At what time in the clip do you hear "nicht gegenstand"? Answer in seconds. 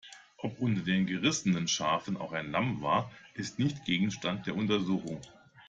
3.59-4.47